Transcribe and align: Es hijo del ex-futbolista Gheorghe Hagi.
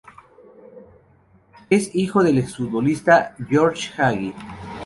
Es 1.69 1.93
hijo 1.93 2.23
del 2.23 2.39
ex-futbolista 2.39 3.35
Gheorghe 3.37 3.91
Hagi. 3.99 4.33